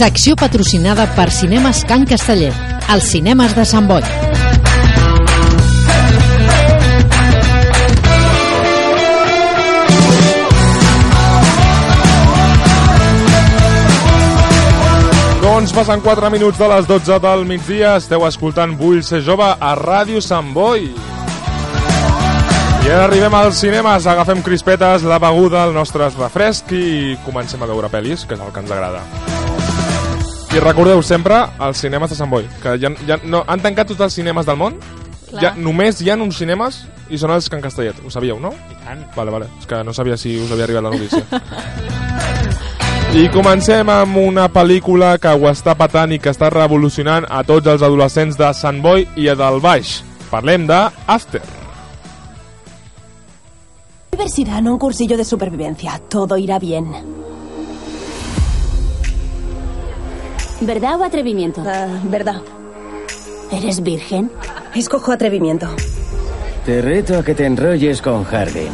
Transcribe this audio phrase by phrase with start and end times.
[0.00, 2.54] Secció patrocinada per Cinemes Can Casteller,
[2.88, 4.00] els cinemes de Sant Boi.
[15.42, 17.98] Doncs passen 4 minuts de les 12 del migdia.
[18.00, 20.86] Esteu escoltant Vull ser jove a Ràdio Sant Boi.
[22.86, 27.68] I ara arribem als cinemes, agafem crispetes, la beguda, el nostre refresc i comencem a
[27.68, 29.04] veure pel·lis, que és el que ens agrada.
[30.50, 34.02] I recordeu sempre els cinemes de Sant Boi, que ja, ja no, han tancat tots
[34.02, 34.80] els cinemes del món,
[35.28, 35.42] Clar.
[35.44, 38.50] ja, només hi ha uns cinemes i són els Can Castellet, ho sabíeu, no?
[38.70, 39.04] I tant.
[39.14, 41.22] Vale, vale, és que no sabia si us havia arribat la notícia.
[43.10, 47.70] I comencem amb una pel·lícula que ho està patant i que està revolucionant a tots
[47.70, 50.00] els adolescents de Sant Boi i a del Baix.
[50.30, 51.42] Parlem de After.
[54.20, 56.00] A un cursillo de supervivencia.
[56.08, 57.19] Todo irá bien.
[60.60, 61.62] ¿Verdad o atrevimiento?
[61.66, 62.42] Ah, ¿Verdad?
[63.50, 64.30] ¿Eres virgen?
[64.74, 65.68] Escojo atrevimiento.
[66.64, 68.72] Te reto a que te enrolles con Harding.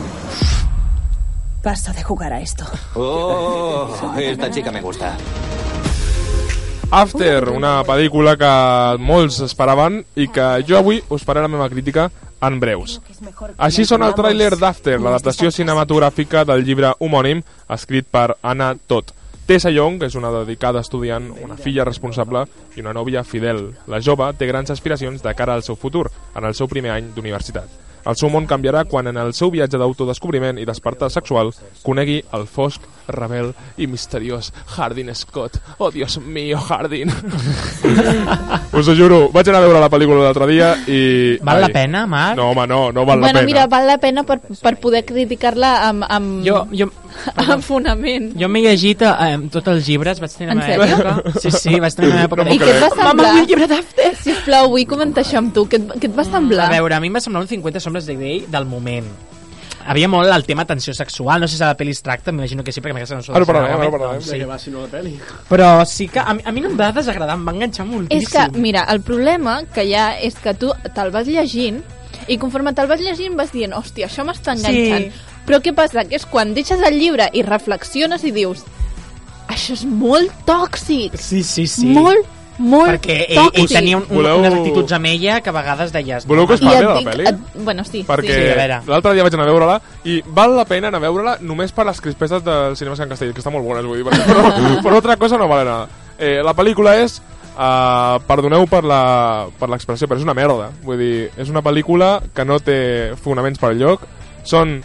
[1.63, 2.65] Paso de jugar a esto.
[2.95, 5.17] Oh, esta chica me gusta.
[6.91, 8.51] After, una pel·lícula que
[9.03, 12.07] molts esperaven i que jo avui us faré la meva crítica
[12.47, 13.01] en breus.
[13.59, 17.43] Així sona el tràiler d'After, l'adaptació cinematogràfica del llibre homònim
[17.75, 19.11] escrit per Anna Todd.
[19.47, 22.43] Tessa Young és una dedicada estudiant, una filla responsable
[22.75, 23.69] i una nòvia fidel.
[23.87, 27.13] La jove té grans aspiracions de cara al seu futur, en el seu primer any
[27.15, 27.71] d'universitat.
[28.07, 31.53] El seu món canviarà quan en el seu viatge d'autodescobriment i despertar sexual
[31.83, 35.59] conegui el fosc, rebel i misteriós Hardin Scott.
[35.79, 37.11] Oh, Dios mío, Hardin.
[38.79, 41.01] Us ho juro, vaig anar a veure la pel·lícula l'altre dia i...
[41.47, 42.39] Val la pena, Marc?
[42.39, 43.47] No, home, no, no val bueno, la pena.
[43.47, 46.91] mira, val la pena per, per poder criticar-la amb, amb, Jo, jo,
[47.37, 48.33] amb fonament.
[48.39, 51.39] jo m'he llegit eh, tots els llibres, vaig tenir En la meva època.
[51.43, 52.49] Sí, sí, vaig tenir la meva època.
[52.51, 53.15] I què et va semblar?
[53.15, 54.11] Mama, vull llibre d'After!
[54.25, 55.67] Sisplau, vull comentar això amb tu.
[55.71, 56.69] Què et, què et va semblar?
[56.69, 59.09] A veure, a mi em va semblar un 50 sombres de Grey del moment.
[59.87, 62.65] Havia molt el tema tensió sexual, no sé si a la pel·li es tracta, m'imagino
[62.67, 64.23] que sí, perquè m'agrada no Ara parlarem, ara parlarem.
[64.27, 64.41] Sí.
[64.43, 65.13] va, si no la peli?
[65.49, 68.25] Però sí que a mi, a mi no em va desagradar, em va enganxar moltíssim.
[68.25, 71.79] És que, mira, el problema que hi ha és que tu te'l vas llegint
[72.27, 75.07] i conforme te'l vas llegint vas dient, hòstia, això m'està enganxant.
[75.07, 75.26] Sí.
[75.47, 76.05] Però què passa?
[76.05, 78.65] Que és quan deixes el llibre i reflexiones i dius
[79.49, 81.87] això és molt tòxic, Sí, sí, sí.
[81.87, 82.27] molt,
[82.59, 83.59] molt perquè ell, tòxic.
[83.61, 86.27] ell tenia un, un, Voleu- unes actituds amb ella que a vegades deies...
[86.27, 87.29] Voleu que us I parli de la dic- pel·li?
[87.29, 88.03] et- Bueno, sí.
[88.09, 88.81] perquè Sí, veure.
[88.89, 91.87] l'altre dia vaig anar a veure-la i val la pena anar a veure-la només per
[91.87, 94.93] les crispetes del cinema Sant Castell, que estan molt bones, vull dir, perquè, però per
[94.99, 95.89] altra cosa no vale nada.
[96.19, 97.21] Eh, la pel·lícula és,
[97.55, 100.73] uh, perdoneu per la- per l'expressió, però és una merda.
[100.83, 104.03] Vull dir, és una pel·lícula que no té fonaments per lloc,
[104.43, 104.81] són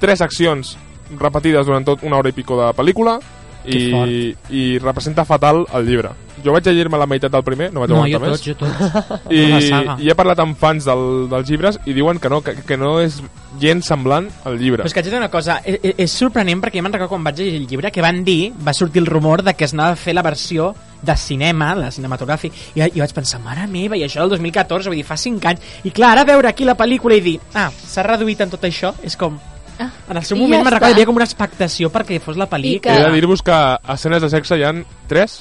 [0.00, 0.76] tres accions
[1.18, 3.18] repetides durant tot una hora i pico de pel·lícula
[3.66, 6.12] i, i representa fatal el llibre.
[6.44, 8.42] Jo vaig llegir-me la meitat del primer, no vaig No, aguantar jo més.
[8.42, 9.30] tots, jo tots.
[9.34, 9.96] I, La saga.
[10.04, 11.02] i he parlat amb fans del,
[11.32, 13.16] dels llibres i diuen que no, que, que no és
[13.58, 14.84] gens semblant al llibre.
[14.84, 16.94] Però és que haig de dir una cosa, és, és- és sorprenent perquè jo me'n
[16.94, 19.64] recordo quan vaig llegir el llibre que van dir, va sortir el rumor de que
[19.66, 20.70] es anava a fer la versió
[21.02, 25.00] de cinema, la cinematogràfic, i, i vaig pensar, mare meva, i això del 2014, vull
[25.00, 28.04] dir, fa 5 anys, i clar, ara veure aquí la pel·lícula i dir, ah, s'ha
[28.06, 29.40] reduït en tot això, és com...
[29.78, 32.20] Ah, En el seu i moment ja me'n recordo, hi havia com una expectació perquè
[32.20, 32.80] fos la pel·lícula.
[32.80, 35.40] que- He de dir-vos que a escenes de sexe hi han 3,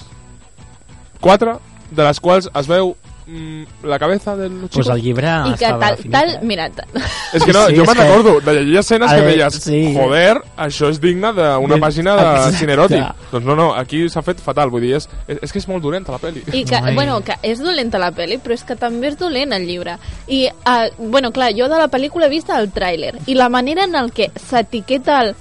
[1.22, 1.60] 4,
[1.92, 2.96] de les quals es veu
[3.84, 4.92] la cabeza del Pues chico.
[4.94, 6.40] el llibre I que estava tal, definit, tal eh?
[6.44, 6.86] mira, tal,
[7.34, 9.36] És que no, Sí, jo és me'n que- recordo de llegir escenes A que veure,
[9.38, 9.94] deies, sí.
[9.96, 12.58] joder, això és digne d'una De- pàgina de Exacte.
[12.60, 13.04] cine eròtic.
[13.32, 15.82] Doncs no, no, aquí s'ha fet fatal, vull dir, és, és, és que és molt
[15.84, 16.44] dolenta la pel·li.
[16.54, 16.94] I que, Ai.
[16.94, 19.98] bueno, que és dolenta la pel·li, però és que també és dolent el llibre.
[20.28, 23.86] I, uh, bueno, clar, jo de la pel·lícula he vist el tràiler, i la manera
[23.86, 25.36] en el que s'etiqueta el...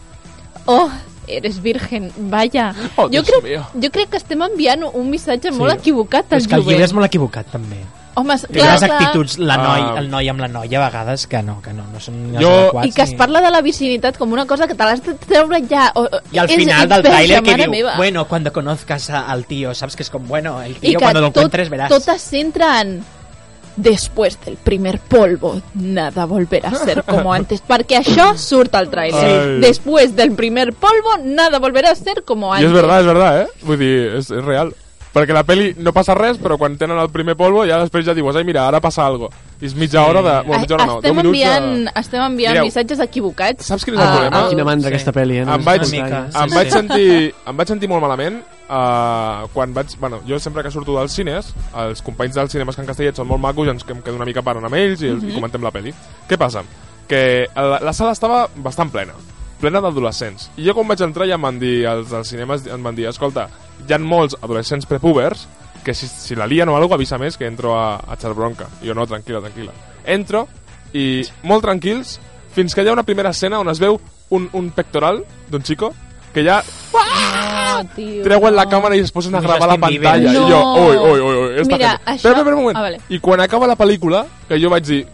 [0.67, 0.89] Oh,
[1.27, 2.75] eres virgen, vaya.
[2.97, 3.67] Oh, jo, crec, mío.
[3.75, 5.59] jo crec que estem enviant un missatge Sí.
[5.59, 6.85] molt equivocat al És que el llibre jovent.
[6.91, 7.77] és molt equivocat, també.
[8.17, 9.95] Home, Té clar, unes clar, actituds, la noi, Ah.
[9.99, 12.87] el noi amb la noia, a vegades, que no, que no, no són Jo- adequats.
[12.87, 15.61] i que es parla de la virginitat com una cosa que te l'has de treure
[15.69, 15.91] ja.
[15.97, 17.97] O, Y al és- final del verge, tráiler que diu, meva.
[17.97, 21.21] bueno, cuando conozcas al tío, sabes que es como, bueno, el I tío que cuando
[21.23, 21.89] lo encuentres verás.
[21.89, 23.03] tot es centra en
[23.77, 27.61] Después del primer polvo, nada volverá a ser como antes.
[27.67, 29.25] Perquè això surt al tràiler.
[29.25, 29.61] Ai.
[29.61, 32.71] Después del primer polvo, nada volverá a ser como I antes.
[32.71, 33.47] és verdad, és verdad, eh?
[33.63, 34.73] Vull dir, és, és real.
[35.15, 38.15] Perquè la peli no passa res, però quan tenen el primer polvo ja després ja
[38.15, 39.29] dius, ai mira, ara passa algo.
[39.61, 40.33] I és mitja hora de...
[40.49, 41.93] Bueno, mitja hora no, 10 estem, minuts enviant, de...
[42.01, 43.67] estem enviant Mireu, missatges equivocats.
[43.71, 44.41] saps quin és el a- problema?
[44.41, 44.95] al- Quina mandra Sí.
[44.97, 45.45] aquesta pel·li, eh?
[45.47, 46.75] No em vaig, mica, està- sí, em, vaig sí.
[46.79, 49.97] sentir, em vaig sentir molt malament uh, quan vaig...
[50.01, 51.53] Bueno, jo sempre que surto dels cines,
[51.85, 54.45] els companys dels cinemes Can Castellet són molt macos i ens em quedo una mica
[54.45, 55.95] parlant amb ells i, els, i comentem la pel·li.
[56.29, 56.65] Què passa?
[57.09, 57.23] Que
[57.55, 59.17] la, la sala estava bastant plena
[59.65, 60.51] plena d'adolescents.
[60.61, 63.07] I jo quan vaig entrar ja em van dir, els dels cinemes em van dir,
[63.09, 63.47] escolta,
[63.81, 65.47] hi ha molts adolescents prepúbers
[65.85, 68.69] que si, si la lien o alguna avisa més que entro a, a echar bronca.
[68.83, 69.73] I jo, no, tranquil·la, tranquil·la.
[70.17, 70.47] Entro
[70.93, 72.19] i molt tranquils
[72.55, 73.99] fins que hi ha una primera escena on es veu
[74.35, 75.95] un, un pectoral d'un xico
[76.35, 76.63] que ja
[76.93, 77.54] No,
[77.95, 80.33] tio, treuen la càmera i es posen a gravar la pantalla.
[80.33, 80.47] No.
[80.47, 82.05] I jo, oi, oi, oi, oi, esta Mira, gente.
[82.05, 82.77] això- Espera, espera, un moment.
[82.77, 83.01] Ah, vale.
[83.09, 85.07] I quan acaba la pel·lícula, que jo vaig dir,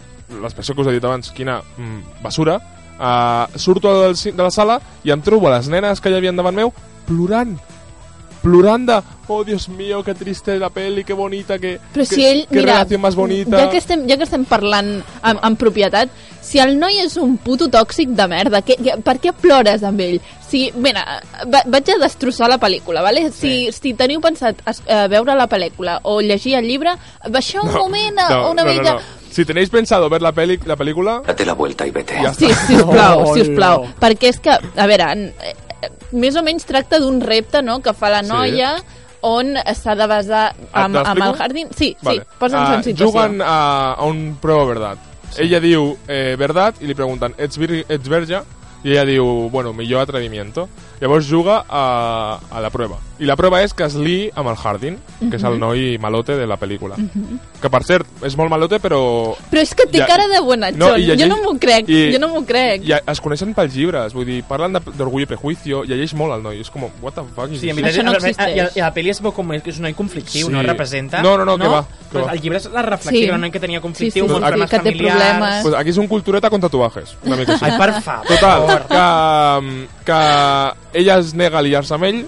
[0.43, 2.57] l'expressió que us he dit abans, quina mm, basura,
[3.01, 6.33] uh, surto del, de la sala i em trobo a les nenes que hi havia
[6.33, 6.73] davant meu
[7.07, 7.57] plorant
[8.43, 8.97] plorant de,
[9.29, 12.61] oh Dios mío, que triste la peli, que bonita, que, Però que, si ell, que
[12.61, 13.59] mira, relació més bonita.
[13.59, 16.09] ja que estem, ja que estem parlant amb, amb propietat,
[16.41, 20.01] si el noi és un puto tòxic de merda, que, que, per què plores amb
[20.01, 20.19] ell?
[20.51, 21.05] Si, mira,
[21.47, 23.29] va, vaig a destrossar la pel·lícula, vale?
[23.31, 26.97] Si, si teniu pensat es, eh, veure la pel·lícula o llegir el llibre,
[27.31, 28.93] baixeu un moment a, no, una no, mica...
[28.95, 29.19] No, no.
[29.31, 32.17] Si tenéis pensado ver la, peli, la película, Date la vuelta y vete.
[32.21, 33.85] Ja Sí, sisplau, Oh, sisplau.
[33.85, 33.95] no.
[34.03, 35.07] Perquè és que, a veure,
[36.13, 38.29] més o menys tracta d'un repte no, que fa la Sí.
[38.29, 38.73] noia
[39.23, 41.69] on s'ha de basar amb, amb el jardín.
[41.77, 42.21] Sí, Vale.
[42.23, 43.07] sí, posa'ns Ah, en situació.
[43.13, 44.99] Juguen a, a un prueba verdad.
[45.39, 48.41] Ella diu eh, verdad i li pregunten ets, vir ets verge?
[48.83, 50.69] I ella diu, bueno, millor atrevimiento.
[51.01, 52.97] Llavors juga a, a la prova.
[53.19, 54.97] I la prova és que es li amb el Hardin,
[55.31, 56.97] que és el noi malote de la pel·lícula.
[57.61, 59.35] Que, per cert, és molt malote, però...
[59.51, 60.79] Però és que té Ja- cara de bonatxon.
[60.81, 62.85] No, i jo llegeix- no m'ho crec, i- jo no m'ho crec.
[62.89, 66.43] I es coneixen pels llibres, vull dir, parlen de- d'orgull i prejuicio, llegeix molt el
[66.43, 68.73] noi, és com, what the fuck Sí, a mi Això no la, existeix.
[68.77, 70.53] i, i la pel·li es veu com que és un noi conflictiu, Sí.
[70.53, 71.21] no representa.
[71.23, 73.27] No, no, no, que va, Pues el llibre és la reflexiva, Sí.
[73.27, 73.31] sí.
[73.31, 75.17] un noi que tenia conflictiu, Sí, sí, molts sí, problemes que familiars...
[75.23, 75.63] problemes.
[75.63, 77.65] Pues aquí és un cultureta con tatuajes, una mica així.
[77.65, 78.27] Ai, per favor.
[78.27, 80.11] Total, que,
[80.93, 82.21] que ella es nega a liar-se amb ell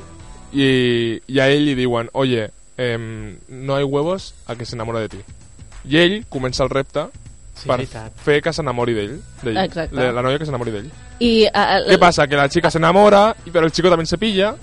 [0.52, 5.08] i, i a ell li diuen oye, em, no hay huevos a que s'enamora de
[5.08, 5.20] ti.
[5.90, 7.08] I ell comença el repte
[7.54, 8.12] Sí, per veritat.
[8.24, 9.16] fer que s'enamori d'ell.
[9.42, 9.56] d'ell.
[9.64, 9.94] Exacte.
[9.94, 10.90] La, la noia que s'enamori d'ell.
[11.20, 12.26] I, uh, Què passa?
[12.26, 14.54] Que la chica s'enamora, però el chico també se pilla,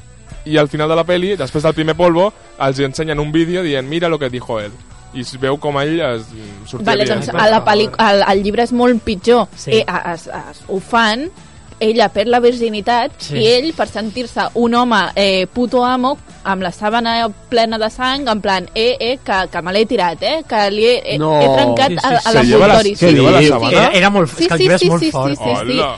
[0.45, 3.88] i al final de la peli, després del primer polvo, els ensenyen un vídeo dient
[3.88, 4.72] mira lo que dijo él.
[5.13, 6.27] I es veu com ell es
[6.69, 9.47] sortia Vale, doncs a la pel·li, el, el llibre és molt pitjor.
[9.57, 9.71] Sí.
[9.79, 11.29] Eh, es, es, ho fan,
[11.79, 13.38] ella perd la virginitat Sí.
[13.39, 17.15] i ell, per sentir-se un home eh, puto amo, amb la sàbana
[17.50, 20.85] plena de sang, en plan, eh, eh, que, que me l'he tirat, eh, que li
[20.85, 21.39] he, he, No.
[21.41, 22.95] he trencat Sí, sí, a, a la, l'envoltori.
[22.95, 23.50] se lleva la dius?
[23.55, 23.71] sabana?
[23.77, 25.33] Era, era molt, és que el llibre és molt sí, fort.
[25.33, 25.79] Sí, sí, sí.
[25.79, 25.89] Hola.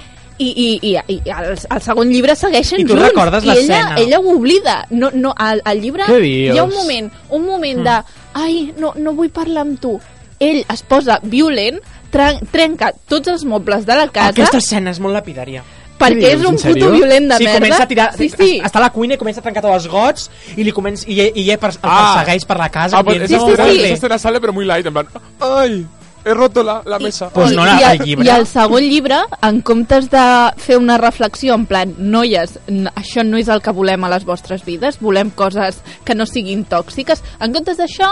[0.42, 3.10] I, i, i, i el, el segon llibre segueixen I tu junts.
[3.10, 3.96] recordes I ella, l'escena?
[4.02, 4.88] ella ho oblida.
[4.90, 7.84] No, no, al, al llibre hi ha un moment, un moment Mm.
[7.84, 10.00] de ai, no, no vull parlar amb tu.
[10.40, 11.78] Ell es posa violent,
[12.12, 15.64] tren, trenca tots els mobles de la casa Aquesta escena és molt lapidària.
[16.02, 17.60] perquè Què és un puto violent de sí, merda.
[17.60, 18.08] comença a tirar...
[18.18, 18.60] Sí, sí.
[18.66, 21.20] Està a la cuina i comença a trencar tots els gots i, li comença, i,
[21.36, 22.16] i per, el Ah.
[22.18, 22.98] persegueix per la casa.
[22.98, 23.84] Ah, esa, Sí, sí, sí.
[23.84, 25.08] esa escena sale pero muy light, en plan,
[25.40, 25.86] ¡ay!
[26.24, 27.30] He roto la, la mesa.
[27.34, 28.26] Pues I, no, la- i, el llibre.
[28.28, 30.24] I el segon llibre, en comptes de
[30.62, 32.60] fer una reflexió en plan, noies,
[32.94, 36.64] això no és el que volem a les vostres vides, volem coses que no siguin
[36.70, 38.12] tòxiques, en comptes d'això,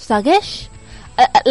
[0.00, 0.70] segueix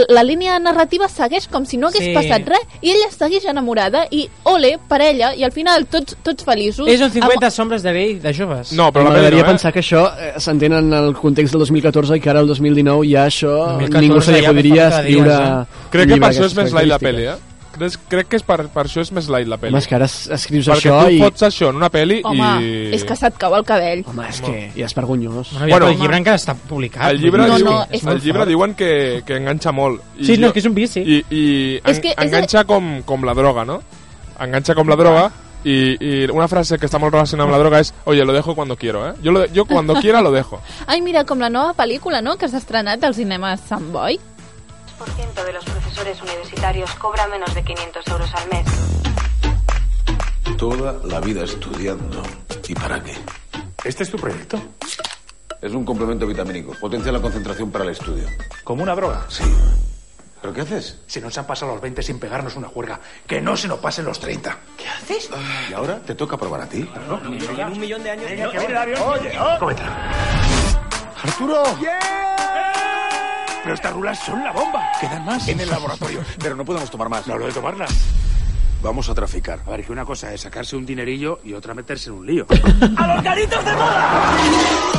[0.09, 2.13] la línia narrativa segueix com si no hagués Sí.
[2.15, 6.43] passat res i ella segueix enamorada i ole per ella i al final tots, tots
[6.43, 8.71] feliços És un 50 Amb- sombres de Grey de joves.
[8.73, 9.49] No, però M'agradaria no, eh?
[9.51, 13.05] pensar que això eh, s'entén en el context del 2014 i que ara el 2019
[13.11, 16.29] ja això 2014 ningú se li ja podria fa cada escriure un Crec que per
[16.31, 17.37] això és més light la característiques.
[17.37, 17.50] eh?
[17.81, 19.73] Crec, crec que és per, per això és més light la peli.
[19.73, 21.19] Home, és que ara es- escrius Perquè això tu i...
[21.23, 22.71] fots això en una peli home, i...
[22.93, 25.51] és que se't cau el cabell Home, és que ja és vergonyós.
[25.57, 27.09] Bueno, Bueno, el llibre encara està publicat.
[27.11, 28.49] El llibre, No, diu, no, és el llibre fort.
[28.53, 30.01] diuen que, que enganxa molt.
[30.19, 31.01] I Sí, no, és que és un vici.
[31.01, 31.45] I, i
[31.83, 33.81] És en, que és enganxa com, com la droga, no?
[34.39, 35.31] Enganxa com la droga
[35.63, 38.55] i, i una frase que està molt relacionada amb la droga és oye, lo dejo
[38.55, 39.13] cuando quiero, eh?
[39.23, 40.59] Jo, lo, de- jo cuando quiera lo dejo.
[40.87, 42.35] ai mira, com la nova pel·lícula no?
[42.37, 44.17] que s'ha estrenat al cinema Sant Boi
[45.31, 48.65] ciento de los profesores universitarios cobra menos de 500 euros al mes.
[50.57, 52.21] Toda la vida estudiando.
[52.67, 53.13] ¿Y para qué?
[53.83, 54.61] ¿Este es tu proyecto?
[55.61, 56.73] Es un complemento vitamínico.
[56.79, 58.27] Potencia la concentración para el estudio.
[58.63, 59.25] ¿Como una droga?
[59.29, 59.43] Sí.
[60.41, 60.99] ¿Pero qué haces?
[61.07, 64.05] Si nos han pasado los 20 sin pegarnos una juerga, que no se nos pasen
[64.05, 64.57] los 30.
[64.77, 65.29] ¿Qué haces?
[65.69, 66.89] ¿Y ahora te toca probar a ti?
[67.09, 68.29] un millón de años.
[68.75, 69.01] avión.
[69.05, 70.11] Oye, Cómetela.
[71.23, 71.63] ¡Arturo!
[73.63, 74.91] Pero estas rulas son la bomba.
[74.99, 75.47] Quedan más.
[75.47, 76.21] En el laboratorio.
[76.41, 77.27] Pero no podemos tomar más.
[77.27, 77.91] No hablo de tomarlas.
[78.81, 79.59] Vamos a traficar.
[79.65, 82.47] A ver, que una cosa es sacarse un dinerillo y otra meterse en un lío.
[82.97, 84.90] ¡A los caritos de moda!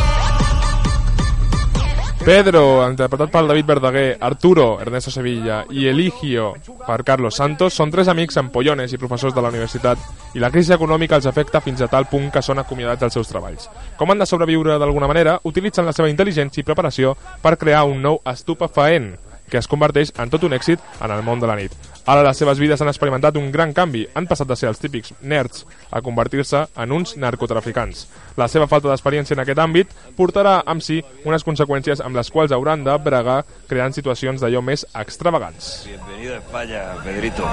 [2.24, 6.52] Pedro, interpretat per David Verdaguer, Arturo, Ernesto Sevilla i Eligio
[6.86, 9.98] per Carlos Santos són tres amics empollones i professors de la universitat
[10.38, 13.32] i la crisi econòmica els afecta fins a tal punt que són acomiadats dels seus
[13.32, 13.66] treballs.
[13.98, 17.98] Com han de sobreviure d'alguna manera, utilitzen la seva intel·ligència i preparació per crear un
[18.06, 19.16] nou estupefaent
[19.52, 21.74] que es converteix en tot un èxit en el món de la nit.
[22.08, 24.06] Ara les seves vides han experimentat un gran canvi.
[24.18, 28.06] Han passat de ser els típics nerds a convertir-se en uns narcotraficants.
[28.40, 32.56] La seva falta d'experiència en aquest àmbit portarà amb si unes conseqüències amb les quals
[32.56, 35.84] hauran de bregar creant situacions d'allò més extravagants.
[35.86, 37.46] Bienvenido a España, Pedrito.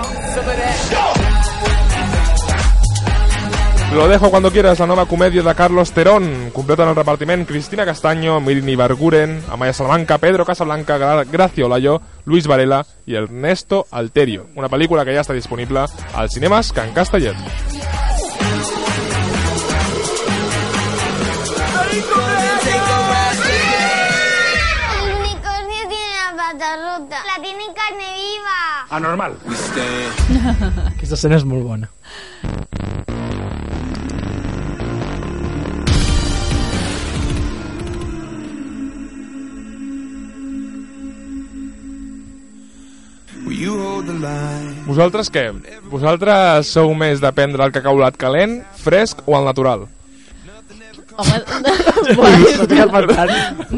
[3.94, 6.52] Lo dejo cuando quieras, la nova comèdia de Carlos Terón.
[6.54, 12.46] Completen el repartiment Cristina Castaño, Mirini Barguren, Amaya Salamanca, Pedro Casablanca, Gra Gracio Olayo, Luis
[12.46, 14.46] Varela i Ernesto Alterio.
[14.56, 17.36] Una pel·lícula que ja està disponible als cinemes Can Castellet.
[24.94, 27.18] El unicornio tiene la pata rota.
[27.26, 28.86] La tiene en carne viva.
[28.92, 29.38] Anormal.
[30.94, 31.90] Aquesta escena és molt bona.
[44.88, 45.46] Vosaltres què?
[45.92, 49.88] Vosaltres sou més de prendre el cacaulat calent, fresc o el natural?
[51.20, 51.40] Home,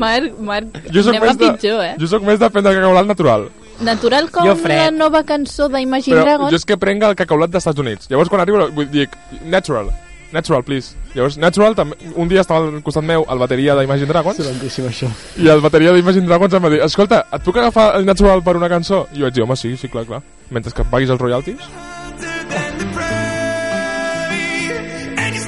[0.03, 1.95] Marc, Marc, Jo soc anem a més de, pitjor, eh?
[1.97, 3.47] Jo sóc més de prendre el cacaulat natural.
[3.81, 4.93] Natural com Jo la fred.
[4.93, 6.51] nova cançó d'Imagine Dragons.
[6.53, 8.11] jo és que prenc el cacaulat dels Estats Units.
[8.11, 9.07] Llavors quan arribo vull dir,
[9.49, 9.89] natural.
[10.31, 10.95] Natural, please.
[11.13, 14.39] Llavors, natural, també, un dia estava al costat meu el bateria d'Imagine Dragons.
[14.39, 15.11] Excelentíssim, això.
[15.37, 18.55] I el bateria d'Imagine Dragons em va dir, escolta, et puc agafar el natural per
[18.59, 19.05] una cançó?
[19.11, 20.21] I jo vaig dir, home, sí, sí, clar, clar.
[20.49, 21.67] Mentre que em paguis els royalties.
[25.21, 25.41] And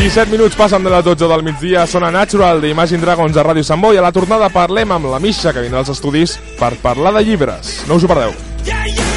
[0.00, 3.84] 17 minuts passen de les 12 del migdia, sona Natural d'Imagine Dragons a Ràdio Sant
[3.84, 4.00] Boi.
[4.00, 7.76] A la tornada parlem amb la Misha, que vindrà als estudis per parlar de llibres.
[7.86, 8.32] No us ho perdeu.
[8.64, 9.09] Yeah, yeah.